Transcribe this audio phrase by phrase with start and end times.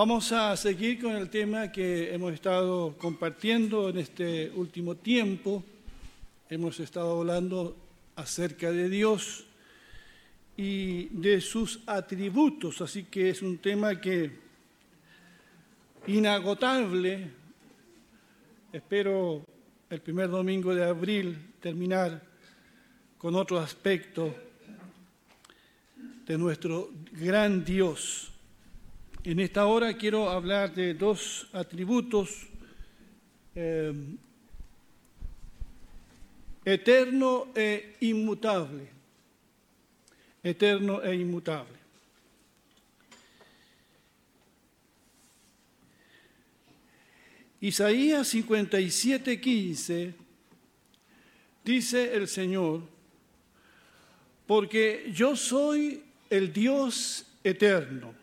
[0.00, 5.64] Vamos a seguir con el tema que hemos estado compartiendo en este último tiempo.
[6.48, 7.74] Hemos estado hablando
[8.14, 9.47] acerca de Dios
[10.58, 14.32] y de sus atributos, así que es un tema que
[16.08, 17.30] inagotable.
[18.72, 19.44] Espero
[19.88, 22.20] el primer domingo de abril terminar
[23.18, 24.34] con otro aspecto
[26.26, 28.32] de nuestro gran Dios.
[29.22, 32.48] En esta hora quiero hablar de dos atributos,
[33.54, 33.94] eh,
[36.64, 38.97] eterno e inmutable.
[40.42, 41.78] Eterno e inmutable.
[47.60, 50.14] Isaías 57, 15
[51.64, 52.82] dice el Señor,
[54.46, 58.14] porque yo soy el Dios eterno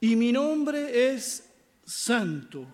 [0.00, 1.50] y mi nombre es
[1.84, 2.66] santo.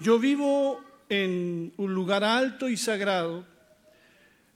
[0.00, 3.46] Yo vivo en un lugar alto y sagrado,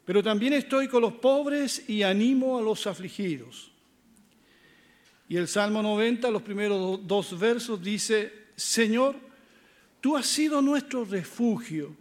[0.09, 3.71] pero también estoy con los pobres y animo a los afligidos.
[5.29, 9.17] Y el Salmo 90, los primeros dos versos, dice, Señor,
[10.01, 11.95] tú has sido nuestro refugio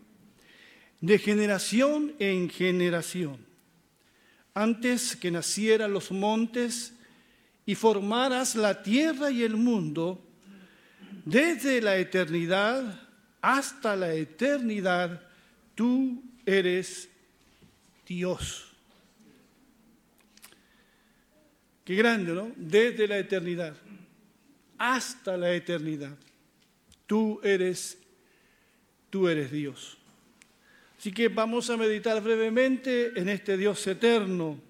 [1.02, 3.45] de generación en generación.
[4.53, 6.94] Antes que nacieran los montes,
[7.66, 10.23] y formaras la tierra y el mundo,
[11.25, 13.02] desde la eternidad
[13.42, 15.27] hasta la eternidad,
[15.75, 17.09] tú eres
[18.08, 18.72] Dios.
[21.83, 22.52] Qué grande, ¿no?
[22.55, 23.75] Desde la eternidad
[24.77, 26.16] hasta la eternidad.
[27.05, 27.98] Tú eres
[29.09, 29.98] tú eres Dios.
[30.98, 34.67] Así que vamos a meditar brevemente en este Dios eterno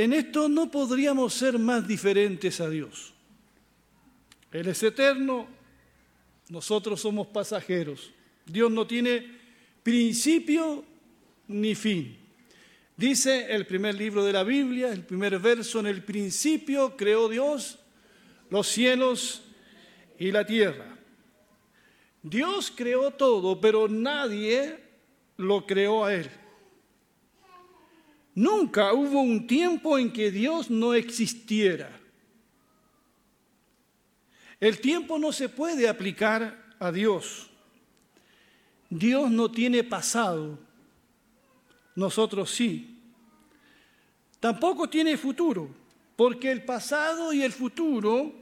[0.00, 3.12] En esto no podríamos ser más diferentes a Dios.
[4.50, 5.46] Él es eterno,
[6.48, 8.10] nosotros somos pasajeros.
[8.50, 9.26] Dios no tiene
[9.82, 10.84] principio
[11.48, 12.16] ni fin.
[12.96, 17.78] Dice el primer libro de la Biblia, el primer verso, en el principio creó Dios
[18.50, 19.42] los cielos
[20.18, 20.98] y la tierra.
[22.22, 24.78] Dios creó todo, pero nadie
[25.36, 26.30] lo creó a Él.
[28.34, 31.98] Nunca hubo un tiempo en que Dios no existiera.
[34.58, 37.49] El tiempo no se puede aplicar a Dios.
[38.90, 40.58] Dios no tiene pasado,
[41.94, 42.98] nosotros sí.
[44.40, 45.70] Tampoco tiene futuro,
[46.16, 48.34] porque el pasado y el futuro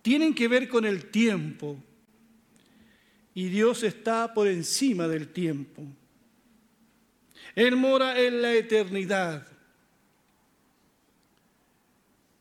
[0.00, 1.76] tienen que ver con el tiempo.
[3.34, 5.82] Y Dios está por encima del tiempo.
[7.56, 9.46] Él mora en la eternidad.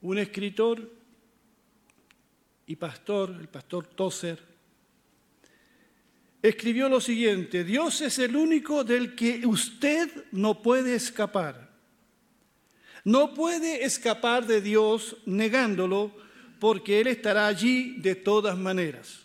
[0.02, 0.92] Un escritor
[2.68, 4.53] y pastor, el pastor Tozer,
[6.44, 11.72] escribió lo siguiente, Dios es el único del que usted no puede escapar.
[13.06, 16.12] No puede escapar de Dios negándolo
[16.59, 19.22] porque Él estará allí de todas maneras.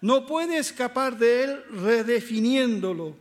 [0.00, 3.16] No puede escapar de Él redefiniéndolo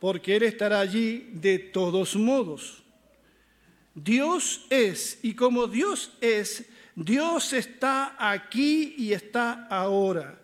[0.00, 2.82] porque Él estará allí de todos modos.
[3.94, 6.64] Dios es, y como Dios es,
[6.96, 10.43] Dios está aquí y está ahora.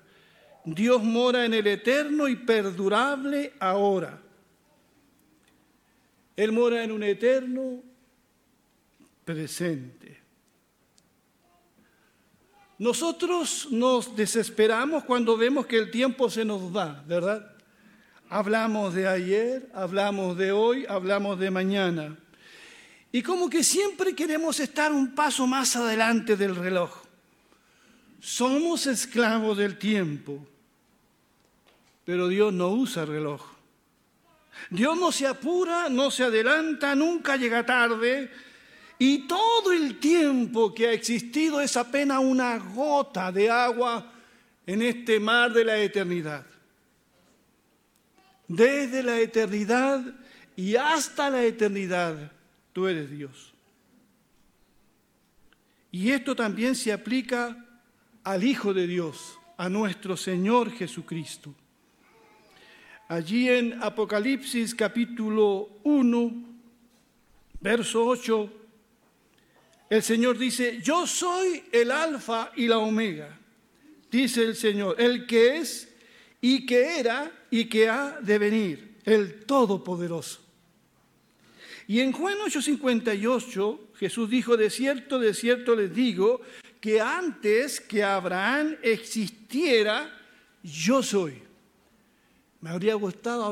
[0.65, 4.21] Dios mora en el eterno y perdurable ahora.
[6.37, 7.83] Él mora en un eterno
[9.25, 10.21] presente.
[12.79, 17.55] Nosotros nos desesperamos cuando vemos que el tiempo se nos va, ¿verdad?
[18.31, 22.17] Hablamos de ayer, hablamos de hoy, hablamos de mañana.
[23.13, 27.00] Y como que siempre queremos estar un paso más adelante del reloj.
[28.21, 30.47] Somos esclavos del tiempo,
[32.05, 33.43] pero Dios no usa reloj.
[34.69, 38.31] Dios no se apura, no se adelanta, nunca llega tarde.
[38.99, 44.13] Y todo el tiempo que ha existido es apenas una gota de agua
[44.67, 46.45] en este mar de la eternidad
[48.51, 50.03] desde la eternidad
[50.57, 52.33] y hasta la eternidad,
[52.73, 53.55] tú eres Dios.
[55.93, 57.65] Y esto también se aplica
[58.31, 61.53] al Hijo de Dios, a nuestro Señor Jesucristo.
[63.09, 66.33] Allí en Apocalipsis capítulo 1,
[67.61, 68.53] verso 8,
[69.91, 73.37] el Señor dice, yo soy el alfa y la omega,
[74.13, 75.93] dice el Señor, el que es
[76.41, 80.39] y que era y que ha de venir, el Todopoderoso.
[81.89, 86.41] Y en Juan 8:58 Jesús dijo, de cierto, de cierto les digo,
[86.81, 90.11] que antes que Abraham existiera,
[90.63, 91.43] yo soy.
[92.61, 93.45] Me habría gustado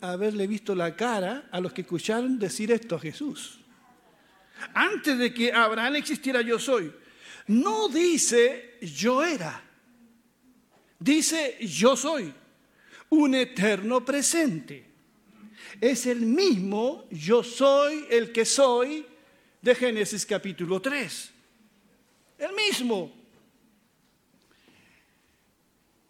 [0.00, 3.58] haberle visto la cara a los que escucharon decir esto a Jesús.
[4.74, 6.92] Antes de que Abraham existiera, yo soy.
[7.46, 9.62] No dice yo era.
[10.98, 12.32] Dice yo soy.
[13.10, 14.86] Un eterno presente.
[15.80, 19.06] Es el mismo yo soy el que soy
[19.62, 21.32] de Génesis capítulo 3.
[22.40, 23.12] El mismo.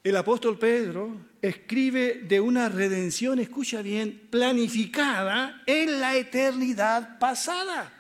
[0.05, 7.93] El apóstol Pedro escribe de una redención, escucha bien, planificada en la eternidad pasada.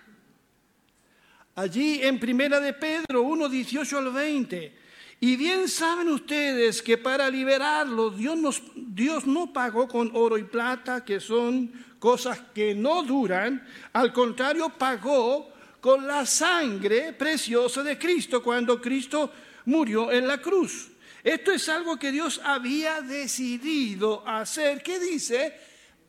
[1.56, 4.78] Allí en Primera de Pedro 1, 18 al 20.
[5.18, 11.04] Y bien saben ustedes que para liberarlos Dios, Dios no pagó con oro y plata,
[11.04, 18.42] que son cosas que no duran, al contrario, pagó con la sangre preciosa de Cristo
[18.42, 19.32] cuando Cristo
[19.66, 20.90] murió en la cruz.
[21.22, 25.54] Esto es algo que Dios había decidido hacer, ¿qué dice?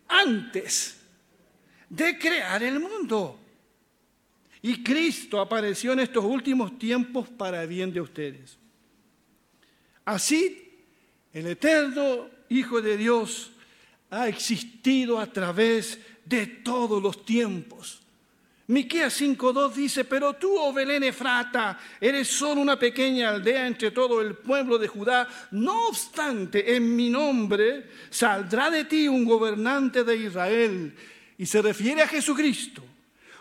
[0.07, 0.99] Antes
[1.89, 3.39] de crear el mundo.
[4.61, 8.57] Y Cristo apareció en estos últimos tiempos para bien de ustedes.
[10.05, 10.79] Así,
[11.33, 13.51] el eterno Hijo de Dios
[14.09, 18.01] ha existido a través de todos los tiempos
[18.71, 24.21] Miqueas 5:2 dice, "Pero tú, oh Belén Efrata, eres solo una pequeña aldea entre todo
[24.21, 25.27] el pueblo de Judá.
[25.51, 30.95] No obstante, en mi nombre saldrá de ti un gobernante de Israel."
[31.37, 32.81] Y se refiere a Jesucristo,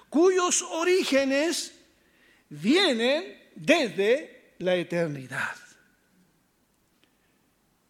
[0.09, 1.79] cuyos orígenes
[2.49, 5.55] vienen desde la eternidad.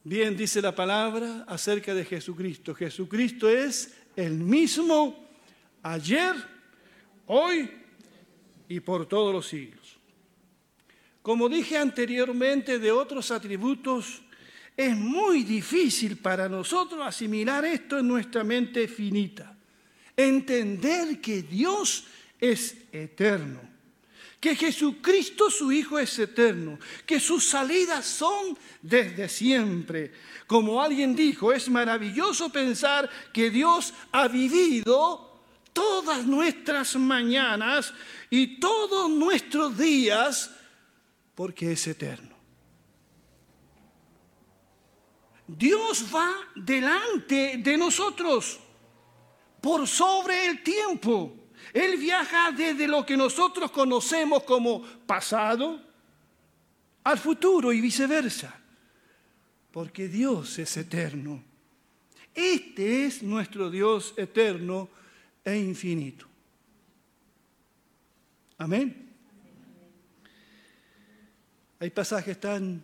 [0.04, 2.74] Bien dice la palabra acerca de Jesucristo.
[2.74, 5.26] Jesucristo es el mismo
[5.82, 6.59] ayer,
[7.32, 7.70] hoy
[8.68, 9.98] y por todos los siglos.
[11.22, 14.22] Como dije anteriormente de otros atributos,
[14.76, 19.56] es muy difícil para nosotros asimilar esto en nuestra mente finita.
[20.16, 22.06] Entender que Dios
[22.40, 23.60] es eterno,
[24.40, 30.12] que Jesucristo su Hijo es eterno, que sus salidas son desde siempre.
[30.46, 35.29] Como alguien dijo, es maravilloso pensar que Dios ha vivido
[35.72, 37.92] todas nuestras mañanas
[38.28, 40.50] y todos nuestros días
[41.34, 42.36] porque es eterno.
[45.46, 48.60] Dios va delante de nosotros
[49.60, 51.34] por sobre el tiempo.
[51.72, 55.80] Él viaja desde lo que nosotros conocemos como pasado
[57.04, 58.60] al futuro y viceversa,
[59.72, 61.42] porque Dios es eterno.
[62.34, 64.88] Este es nuestro Dios eterno
[65.44, 66.26] e infinito.
[68.58, 69.08] Amén.
[71.78, 72.82] Hay pasajes tan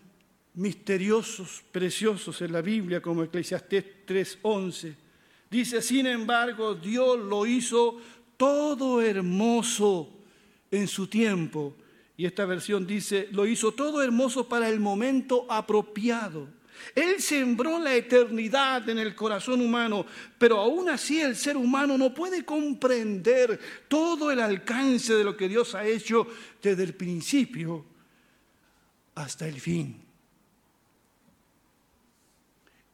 [0.54, 4.94] misteriosos, preciosos en la Biblia como Eclesiastés 3:11.
[5.50, 8.00] Dice, sin embargo, Dios lo hizo
[8.36, 10.10] todo hermoso
[10.70, 11.76] en su tiempo.
[12.16, 16.48] Y esta versión dice, lo hizo todo hermoso para el momento apropiado.
[16.94, 20.06] Él sembró la eternidad en el corazón humano,
[20.38, 25.48] pero aún así el ser humano no puede comprender todo el alcance de lo que
[25.48, 26.26] Dios ha hecho
[26.62, 27.84] desde el principio
[29.14, 30.02] hasta el fin.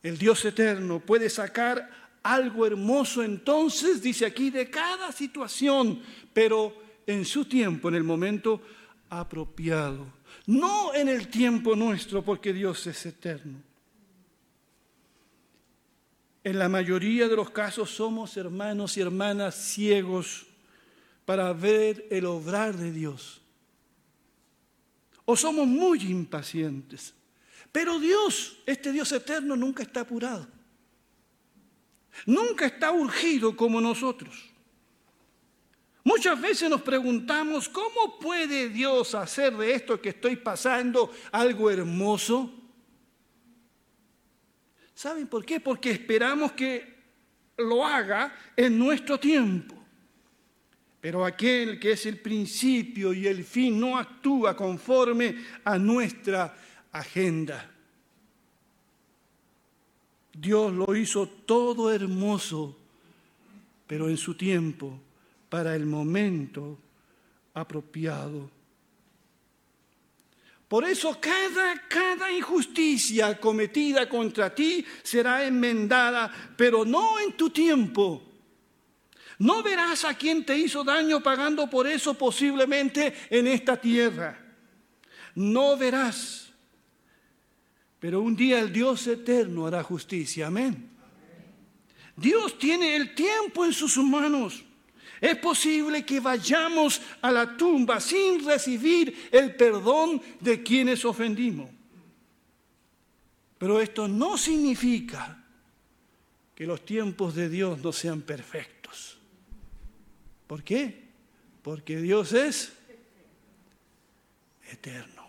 [0.03, 1.89] El Dios eterno puede sacar
[2.23, 6.75] algo hermoso entonces, dice aquí, de cada situación, pero
[7.07, 8.63] en su tiempo, en el momento
[9.11, 10.07] apropiado,
[10.47, 13.72] no en el tiempo nuestro, porque Dios es eterno.
[16.45, 20.47] En la mayoría de los casos somos hermanos y hermanas ciegos
[21.25, 23.41] para ver el obrar de Dios.
[25.25, 27.15] O somos muy impacientes.
[27.71, 30.47] Pero Dios, este Dios eterno, nunca está apurado.
[32.27, 34.51] Nunca está urgido como nosotros.
[36.05, 42.62] Muchas veces nos preguntamos, ¿cómo puede Dios hacer de esto que estoy pasando algo hermoso?
[45.03, 45.59] ¿Saben por qué?
[45.59, 46.95] Porque esperamos que
[47.57, 49.75] lo haga en nuestro tiempo.
[51.01, 56.57] Pero aquel que es el principio y el fin no actúa conforme a nuestra
[56.93, 57.69] agenda.
[60.33, 62.79] Dios lo hizo todo hermoso,
[63.89, 65.01] pero en su tiempo,
[65.49, 66.79] para el momento
[67.55, 68.49] apropiado.
[70.73, 78.23] Por eso cada, cada injusticia cometida contra ti será enmendada, pero no en tu tiempo.
[79.41, 84.43] No verás a quien te hizo daño pagando por eso posiblemente en esta tierra.
[85.35, 86.51] No verás.
[87.99, 90.47] Pero un día el Dios eterno hará justicia.
[90.47, 90.89] Amén.
[92.17, 94.65] Dios tiene el tiempo en sus manos.
[95.23, 101.71] Es posible que vayamos a la tumba sin recibir el perdón de quienes ofendimos.
[103.57, 105.41] Pero esto no significa
[106.57, 109.21] que los tiempos de Dios no sean perfectos.
[110.49, 111.05] ¿Por qué?
[111.63, 112.73] Porque Dios es
[114.73, 115.22] eterno.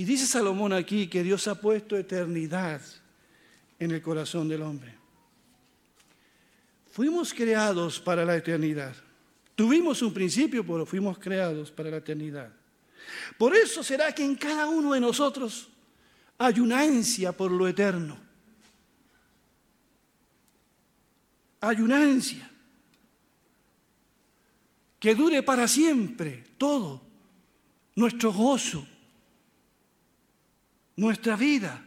[0.00, 2.80] Y dice Salomón aquí que Dios ha puesto eternidad
[3.78, 4.94] en el corazón del hombre.
[6.90, 8.96] Fuimos creados para la eternidad.
[9.54, 12.50] Tuvimos un principio, pero fuimos creados para la eternidad.
[13.36, 15.68] Por eso será que en cada uno de nosotros
[16.38, 18.18] hay una ansia por lo eterno.
[21.60, 22.50] Hay una ansia
[24.98, 27.02] que dure para siempre todo,
[27.96, 28.86] nuestro gozo,
[31.00, 31.82] nuestra vida.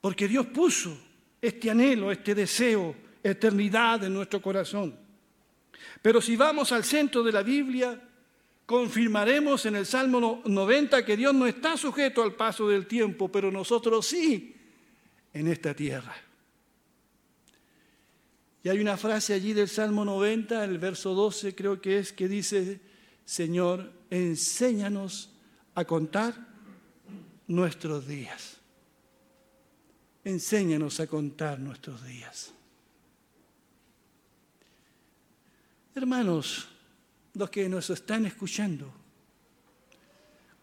[0.00, 0.96] Porque Dios puso
[1.40, 4.98] este anhelo, este deseo, eternidad en nuestro corazón.
[6.00, 8.00] Pero si vamos al centro de la Biblia,
[8.64, 13.50] confirmaremos en el Salmo 90 que Dios no está sujeto al paso del tiempo, pero
[13.50, 14.56] nosotros sí
[15.34, 16.16] en esta tierra.
[18.64, 22.26] Y hay una frase allí del Salmo 90, el verso 12 creo que es, que
[22.26, 22.80] dice,
[23.26, 25.30] Señor, enséñanos
[25.74, 26.51] a contar
[27.52, 28.56] nuestros días.
[30.24, 32.52] Enséñanos a contar nuestros días.
[35.94, 36.68] Hermanos,
[37.34, 38.90] los que nos están escuchando,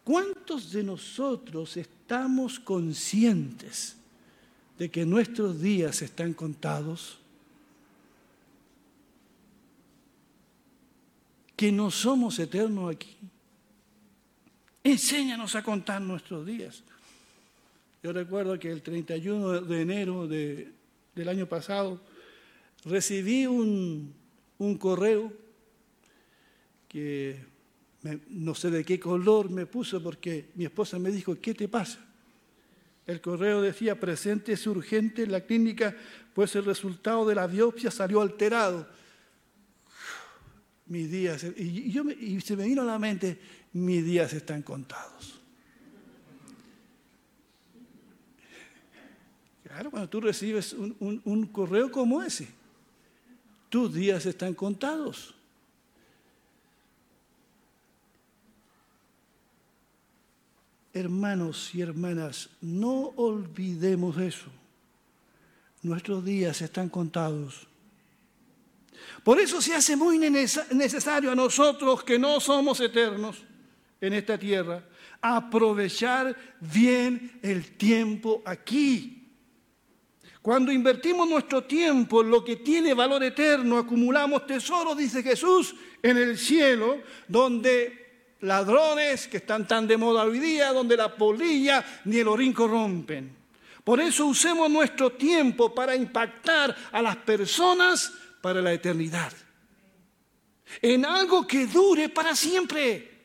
[0.02, 3.96] ¿cuántos de nosotros estamos conscientes
[4.76, 7.18] de que nuestros días están contados?
[11.54, 13.16] Que no somos eternos aquí.
[14.82, 16.82] Enséñanos a contar nuestros días.
[18.02, 22.00] Yo recuerdo que el 31 de enero del año pasado
[22.86, 24.14] recibí un,
[24.78, 25.32] correo
[26.88, 27.44] que
[28.30, 31.98] no sé de qué color me puso porque mi esposa me dijo, ¿qué te pasa?
[33.06, 35.94] El correo decía, presente es urgente en la clínica,
[36.32, 38.88] pues el resultado de la biopsia salió alterado.
[40.86, 43.38] Mis días, y, yo y se me vino a la mente,
[43.72, 45.40] mis días están contados.
[49.64, 52.48] Claro, cuando tú recibes un, correo como ese,
[53.68, 55.34] tus días están contados.
[60.92, 64.46] Hermanos y hermanas, no olvidemos eso.
[65.82, 67.68] Nuestros días están contados.
[69.22, 73.44] Por eso se hace muy necesario a nosotros que no somos eternos
[74.00, 74.82] en esta tierra,
[75.20, 79.20] aprovechar bien el tiempo aquí.
[80.42, 86.16] Cuando invertimos nuestro tiempo en lo que tiene valor eterno, acumulamos tesoros, dice Jesús, en
[86.16, 92.18] el cielo, donde ladrones que están tan de moda hoy día, donde la polilla ni
[92.18, 93.36] el orín corrompen.
[93.84, 99.32] Por eso usemos nuestro tiempo para impactar a las personas para la eternidad.
[100.80, 103.19] En algo que dure para siempre.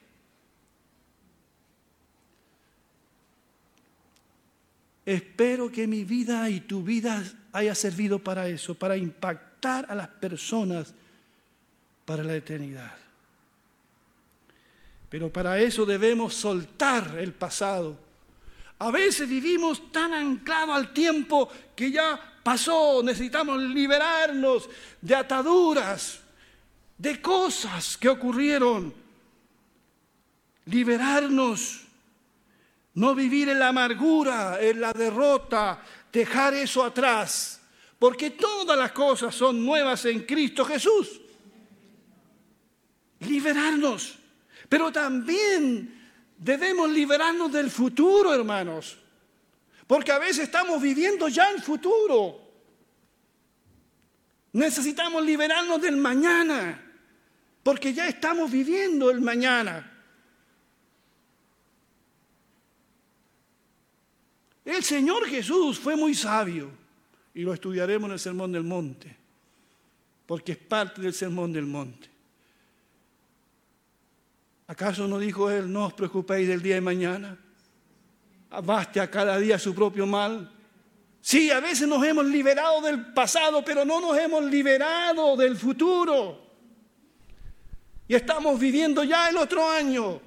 [5.05, 10.07] Espero que mi vida y tu vida haya servido para eso, para impactar a las
[10.07, 10.93] personas
[12.05, 12.95] para la eternidad.
[15.09, 17.97] Pero para eso debemos soltar el pasado.
[18.79, 24.69] A veces vivimos tan anclados al tiempo que ya pasó, necesitamos liberarnos
[24.99, 26.19] de ataduras,
[26.97, 28.93] de cosas que ocurrieron,
[30.65, 31.84] liberarnos
[32.95, 37.61] no vivir en la amargura, en la derrota, dejar eso atrás,
[37.99, 41.21] porque todas las cosas son nuevas en Cristo Jesús.
[43.19, 44.17] Liberarnos,
[44.69, 48.97] pero también debemos liberarnos del futuro, hermanos,
[49.87, 52.41] porque a veces estamos viviendo ya el futuro.
[54.53, 56.81] Necesitamos liberarnos del mañana,
[57.61, 59.94] porque ya estamos viviendo el mañana.
[64.65, 66.71] El Señor Jesús fue muy sabio
[67.35, 69.15] y lo estudiaremos en el Sermón del Monte,
[70.25, 72.09] porque es parte del Sermón del Monte.
[74.67, 77.37] ¿Acaso no dijo él, no os preocupéis del día de mañana?
[78.63, 80.51] Baste a cada día su propio mal.
[81.21, 86.43] Sí, a veces nos hemos liberado del pasado, pero no nos hemos liberado del futuro.
[88.07, 90.19] Y estamos viviendo ya el otro año.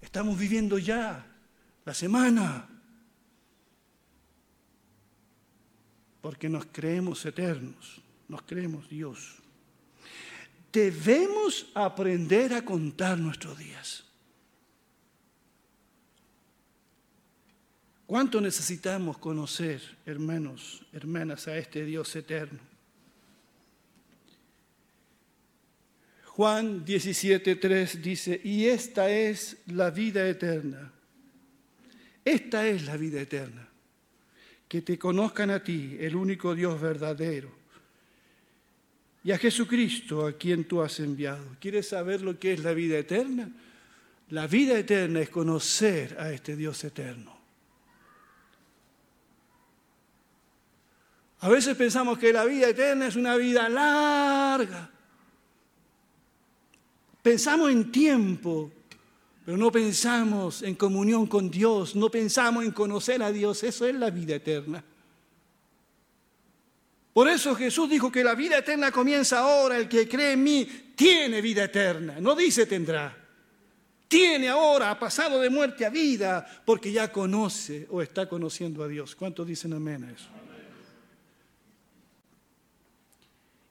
[0.00, 1.27] Estamos viviendo ya
[1.88, 2.68] la semana.
[6.20, 9.36] Porque nos creemos eternos, nos creemos Dios.
[10.70, 14.04] Debemos aprender a contar nuestros días.
[18.06, 22.60] ¿Cuánto necesitamos conocer, hermanos, hermanas, a este Dios eterno?
[26.26, 30.92] Juan 17:3 dice, y esta es la vida eterna.
[32.28, 33.66] Esta es la vida eterna.
[34.68, 37.50] Que te conozcan a ti, el único Dios verdadero,
[39.24, 41.56] y a Jesucristo a quien tú has enviado.
[41.58, 43.50] ¿Quieres saber lo que es la vida eterna?
[44.30, 47.36] La vida eterna es conocer a este Dios eterno.
[51.40, 54.90] A veces pensamos que la vida eterna es una vida larga
[57.28, 58.72] Pensamos en tiempo,
[59.48, 63.62] pero no pensamos en comunión con Dios, no pensamos en conocer a Dios.
[63.62, 64.84] Eso es la vida eterna.
[67.14, 69.78] Por eso Jesús dijo que la vida eterna comienza ahora.
[69.78, 72.16] El que cree en mí tiene vida eterna.
[72.20, 73.16] No dice tendrá.
[74.06, 78.88] Tiene ahora, ha pasado de muerte a vida, porque ya conoce o está conociendo a
[78.88, 79.16] Dios.
[79.16, 80.28] ¿Cuántos dicen amén a eso?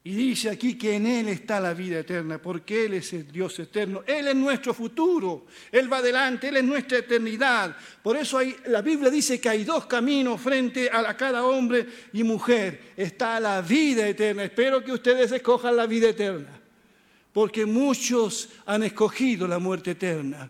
[0.08, 3.60] Y dice aquí que en Él está la vida eterna, porque Él es el Dios
[3.60, 4.04] eterno.
[4.08, 7.76] Él es nuestro futuro, Él va adelante, Él es nuestra eternidad.
[8.02, 12.94] Por eso la Biblia dice que hay dos caminos frente a, cada hombre y mujer.
[12.96, 14.46] Está la vida eterna.
[14.46, 16.58] Espero que ustedes escojan la vida eterna,
[17.34, 20.50] porque muchos han escogido la muerte eterna,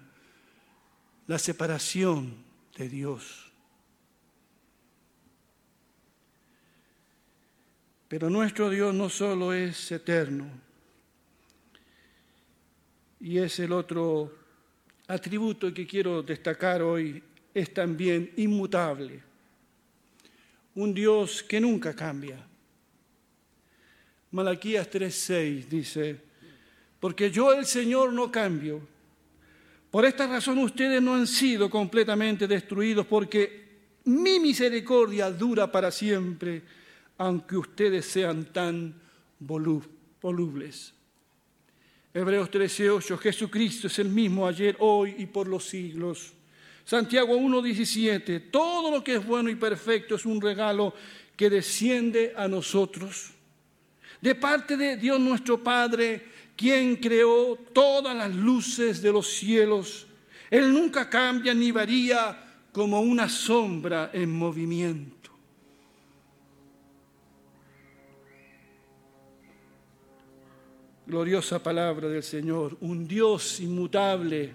[1.25, 2.35] la separación
[2.77, 3.46] de Dios.
[8.07, 10.49] Pero nuestro Dios no solo es eterno,
[13.19, 14.33] y es el otro
[15.07, 17.21] atributo que quiero destacar hoy,
[17.53, 19.21] es también inmutable.
[20.75, 22.37] Un Dios que nunca cambia.
[24.31, 26.21] Malaquías 3:6 dice,
[26.99, 28.81] porque yo el Señor no cambio.
[29.89, 33.67] Por esta razón ustedes no han sido completamente destruidos, porque
[34.05, 36.61] mi misericordia dura para siempre
[37.17, 38.93] aunque ustedes sean tan
[39.39, 40.93] volubles.
[42.13, 46.33] Hebreos 13:8, Jesucristo es el mismo ayer, hoy y por los siglos.
[46.83, 50.93] Santiago 1:17, todo lo que es bueno y perfecto es un regalo
[51.35, 53.31] que desciende a nosotros.
[54.21, 56.25] De parte de Dios nuestro Padre,
[56.55, 60.07] quien creó todas las luces de los cielos.
[60.49, 65.16] Él nunca cambia ni varía como una sombra en movimiento.
[71.07, 74.51] Gloriosa palabra del Señor, un Dios inmutable.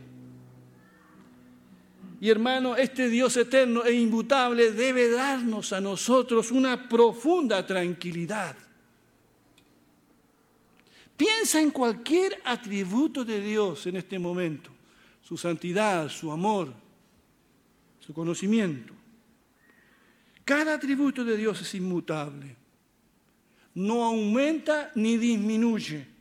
[2.20, 8.54] Y hermano, este Dios eterno e inmutable debe darnos a nosotros una profunda tranquilidad.
[11.16, 14.70] Piensa en cualquier atributo de Dios en este momento,
[15.22, 16.72] su santidad, su amor,
[17.98, 18.92] su conocimiento.
[20.44, 22.56] Cada atributo de Dios es inmutable.
[23.74, 26.11] No aumenta ni disminuye.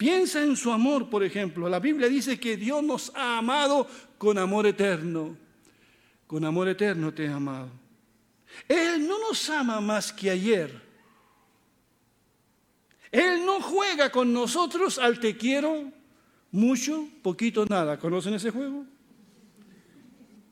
[0.00, 1.68] Piensa en su amor, por ejemplo.
[1.68, 3.86] La Biblia dice que Dios nos ha amado
[4.16, 5.36] con amor eterno.
[6.26, 7.68] Con amor eterno te ha amado.
[8.66, 10.72] Él no nos ama más que ayer.
[13.12, 15.92] Él no juega con nosotros al te quiero
[16.50, 17.98] mucho, poquito, nada.
[17.98, 18.86] ¿Conocen ese juego?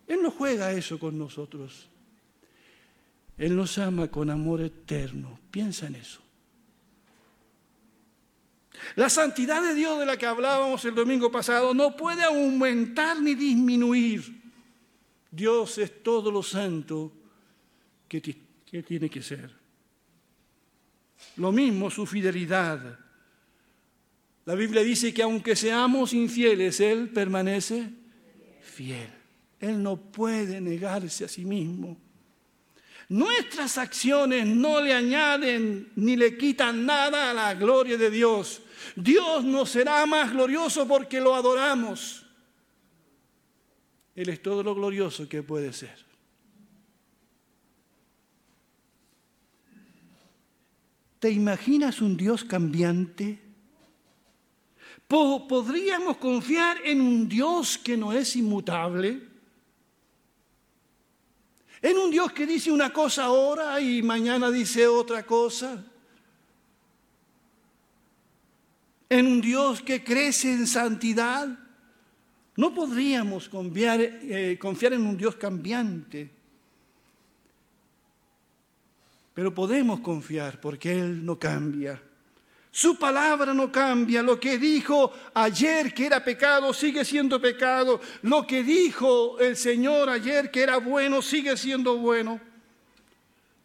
[0.07, 1.89] Él no juega eso con nosotros.
[3.39, 5.41] Él nos ama con amor eterno.
[5.51, 6.28] Piensa en eso.
[8.97, 13.35] La santidad de Dios de la que hablábamos el domingo pasado no puede aumentar ni
[13.35, 14.39] disminuir.
[15.31, 17.13] Dios es todo lo santo
[18.09, 19.51] que, tiene que ser.
[21.37, 22.99] Lo mismo su fidelidad.
[24.45, 27.91] La Biblia dice que aunque seamos infieles, Él permanece
[28.63, 29.11] fiel.
[29.61, 31.99] Él no puede negarse a sí mismo.
[33.09, 38.61] Nuestras acciones no le añaden ni le quitan nada a la gloria de Dios.
[38.95, 42.27] Dios no será más glorioso porque lo adoramos.
[44.15, 46.07] Él es todo lo glorioso que puede ser.
[51.19, 53.41] ¿Te imaginas un Dios cambiante?
[55.07, 59.28] ¿Podríamos confiar en un Dios que no es inmutable?
[61.81, 65.85] ¿En un Dios que dice una cosa ahora y mañana dice otra cosa?
[69.09, 71.49] ¿En un Dios que crece en santidad?
[72.57, 76.29] No podríamos confiar, eh, en un Dios cambiante,
[79.33, 82.03] pero podemos confiar porque Él no cambia.
[82.79, 84.23] Su palabra no cambia.
[84.23, 88.01] Lo que dijo ayer que era pecado sigue siendo pecado.
[88.23, 92.41] Lo que dijo el Señor ayer que era bueno sigue siendo bueno.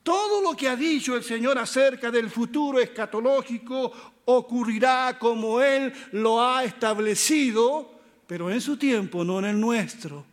[0.01, 3.91] Todo lo que ha dicho el Señor acerca del futuro escatológico
[4.25, 7.91] ocurrirá como Él lo ha establecido
[8.25, 10.25] pero en su tiempo, no en el nuestro.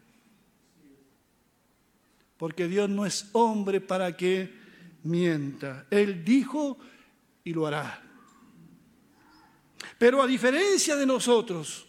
[2.38, 4.50] Porque Dios no es hombre para que
[5.02, 5.84] mienta.
[5.90, 6.78] Él dijo
[7.44, 8.09] y lo hará.
[9.98, 11.86] Pero a diferencia de nosotros,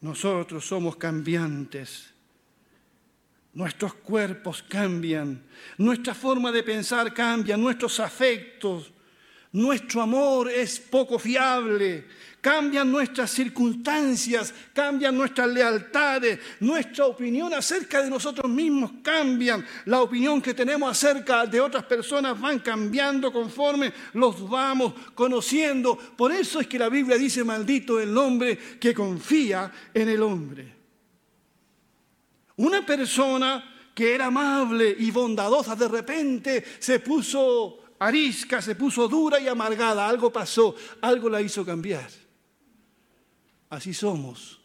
[0.00, 2.12] nosotros somos cambiantes.
[3.54, 5.42] Nuestros cuerpos cambian,
[5.78, 8.92] nuestra forma de pensar cambia, nuestros afectos,
[9.52, 12.06] nuestro amor es poco fiable,
[12.40, 20.40] cambian nuestras circunstancias, cambian nuestras lealtades, nuestra opinión acerca de nosotros mismos cambian, la opinión
[20.40, 25.96] que tenemos acerca de otras personas van cambiando conforme los vamos conociendo.
[25.96, 30.74] Por eso es que la Biblia dice, maldito el hombre que confía en el hombre.
[32.56, 39.40] Una persona que era amable y bondadosa de repente se puso arisca, se puso dura
[39.40, 42.08] y amargada, algo pasó, algo la hizo cambiar.
[43.70, 44.60] Así somos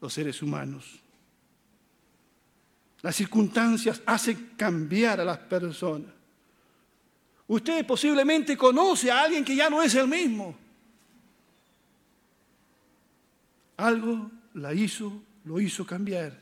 [0.00, 0.98] los seres humanos.
[3.02, 6.12] Las circunstancias hacen cambiar a las personas.
[7.48, 10.56] Usted posiblemente conoce a alguien que ya no es el mismo.
[13.76, 16.38] Algo la hizo, lo hizo cambiar,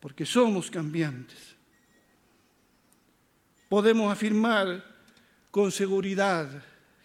[0.00, 1.56] porque somos cambiantes.
[3.68, 4.84] Podemos afirmar
[5.50, 6.48] con seguridad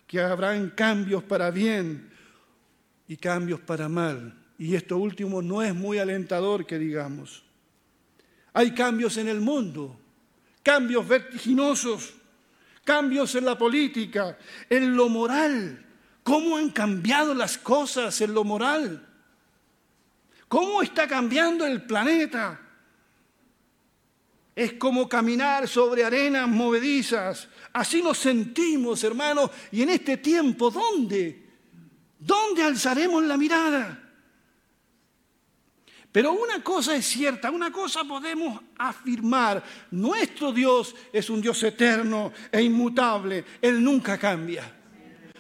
[0.07, 2.12] que habrán cambios para bien
[3.07, 4.33] y cambios para mal.
[4.57, 7.43] Y esto último no es muy alentador que digamos.
[8.53, 9.99] Hay cambios en el mundo,
[10.61, 12.13] cambios vertiginosos,
[12.83, 14.37] cambios en la política,
[14.69, 15.85] en lo moral.
[16.23, 19.05] ¿Cómo han cambiado las cosas en lo moral?
[20.47, 22.59] ¿Cómo está cambiando el planeta?
[24.55, 27.49] Es como caminar sobre arenas movedizas.
[27.73, 29.49] Así nos sentimos, hermanos.
[29.71, 31.42] Y en este tiempo, ¿dónde?
[32.25, 33.99] ¿Dónde alzaremos la mirada?
[36.11, 42.31] Pero una cosa es cierta, una cosa podemos afirmar, nuestro Dios es un Dios eterno
[42.51, 44.79] e inmutable, Él nunca cambia.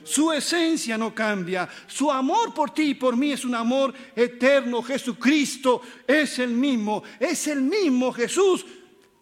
[0.03, 4.81] Su esencia no cambia, su amor por ti y por mí es un amor eterno.
[4.81, 8.65] Jesucristo es el mismo, es el mismo Jesús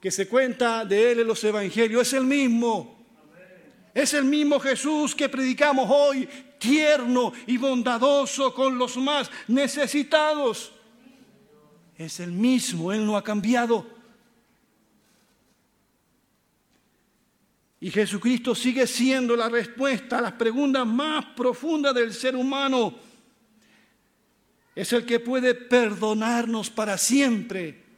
[0.01, 2.97] que se cuenta de Él en los Evangelios, es el mismo.
[3.93, 6.27] Es el mismo Jesús que predicamos hoy,
[6.61, 10.71] tierno y bondadoso con los más necesitados.
[11.97, 13.85] Es el mismo, Él no ha cambiado.
[17.79, 22.93] Y Jesucristo sigue siendo la respuesta a las preguntas más profundas del ser humano.
[24.75, 27.90] Es el que puede perdonarnos para siempre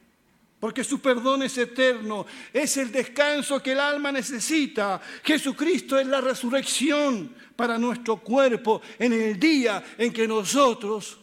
[0.64, 4.98] porque su perdón es eterno, es el descanso que el alma necesita.
[5.22, 11.18] Jesucristo es la resurrección para nuestro cuerpo en el día en que nosotros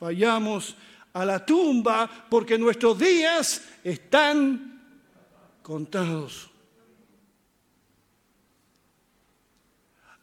[0.00, 0.74] vayamos
[1.12, 4.82] a la tumba, porque nuestros días están
[5.62, 6.50] contados.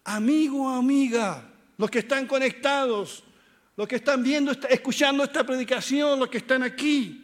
[0.03, 1.41] Amigo, amiga,
[1.77, 3.23] los que están conectados,
[3.77, 7.23] los que están viendo, escuchando esta predicación, los que están aquí,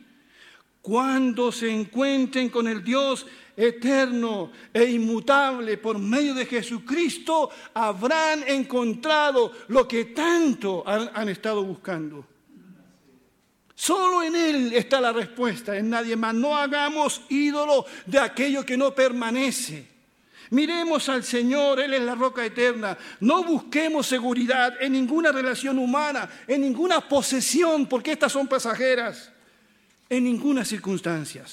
[0.84, 9.54] cuando se encuentren con el Dios eterno e inmutable por medio de Jesucristo, habrán encontrado
[9.70, 12.28] lo que tanto han, estado buscando.
[13.74, 16.36] Solo en Él está la respuesta, en nadie más.
[16.36, 19.88] No hagamos ídolo de aquello que no permanece.
[20.50, 22.98] Miremos al Señor, Él es la roca eterna.
[23.22, 29.33] No busquemos seguridad en ninguna relación humana, en ninguna posesión, porque estas son pasajeras
[30.18, 31.44] en ninguna circunstancia.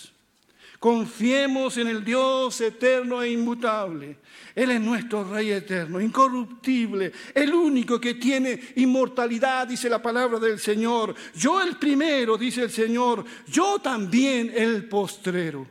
[0.78, 4.18] Confiemos en el Dios eterno e inmutable.
[4.54, 10.58] Él es nuestro Rey eterno, incorruptible, el único que tiene inmortalidad, dice la palabra del
[10.58, 11.14] Señor.
[11.34, 15.66] Yo el primero, dice el Señor, yo también el postrero.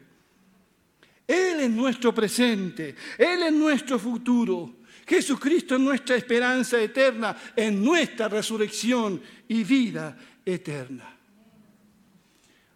[1.28, 4.78] Él es nuestro presente, Él es nuestro futuro.
[5.08, 11.19] Jesucristo es nuestra esperanza eterna, en nuestra resurrección y vida eterna.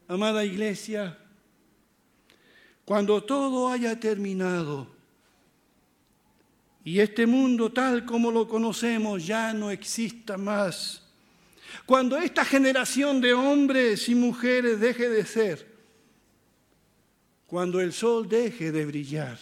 [0.07, 1.17] Amada iglesia,
[2.85, 4.87] cuando todo haya terminado
[6.83, 11.01] y este mundo tal como lo conocemos ya no exista más,
[11.85, 15.73] cuando esta generación de hombres y mujeres deje de ser,
[17.47, 19.39] cuando el sol deje de brillar,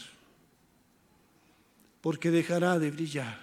[2.02, 3.40] porque dejará de brillar,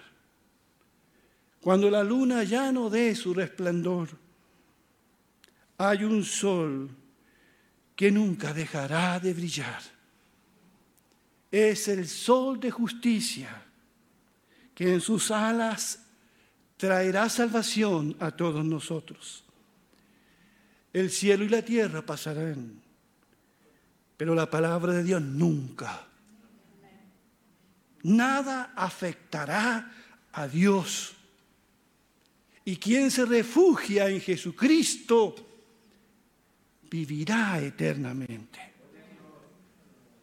[1.59, 4.09] cuando la luna ya no dé su resplandor,
[5.77, 6.89] hay un sol
[7.99, 9.81] que nunca dejará de brillar.
[11.51, 13.61] Es el sol de justicia
[14.73, 15.99] que en sus alas
[16.77, 19.43] traerá salvación a todos nosotros.
[20.93, 22.81] El cielo y la tierra pasarán,
[24.15, 26.07] pero la palabra de Dios nunca.
[28.03, 29.91] Nada afectará
[30.31, 31.15] a Dios.
[32.63, 35.48] Y quien se refugia en Jesucristo,
[36.89, 38.59] vivirá eternamente.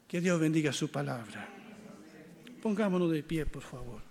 [0.07, 1.49] Que Dios bendiga su palabra.
[2.63, 4.03] Pongámonos de pie, por favor.